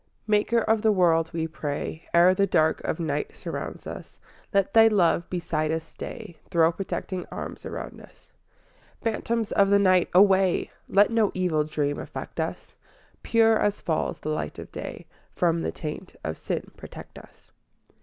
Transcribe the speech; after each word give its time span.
I 0.01 0.31
Maker 0.31 0.61
of 0.61 0.81
the 0.81 0.91
world, 0.91 1.29
we 1.31 1.45
pray, 1.45 2.07
Ere 2.11 2.33
the 2.33 2.47
dark 2.47 2.81
of 2.83 2.99
night 2.99 3.35
surround 3.37 3.87
us, 3.87 4.19
Let 4.51 4.73
Thy 4.73 4.87
love 4.87 5.29
beside 5.29 5.71
us 5.71 5.83
stay, 5.83 6.39
Throw 6.49 6.71
protecting 6.71 7.27
arms 7.31 7.67
around 7.67 8.01
us. 8.01 8.31
II 9.05 9.11
Phantoms 9.11 9.51
of 9.51 9.69
the 9.69 9.77
night 9.77 10.09
away! 10.11 10.71
Let 10.89 11.11
no 11.11 11.29
evil 11.35 11.63
dream 11.63 11.99
affect 11.99 12.39
us; 12.39 12.75
Pure 13.21 13.59
as 13.59 13.79
falls 13.79 14.19
the 14.21 14.29
light 14.31 14.57
of 14.57 14.71
day, 14.71 15.05
From 15.35 15.61
the 15.61 15.71
taint 15.71 16.15
of 16.23 16.35
sin 16.35 16.71
protect 16.75 17.19
us. 17.19 17.51